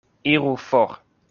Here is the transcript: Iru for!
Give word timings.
Iru 0.31 0.55
for! 0.57 0.97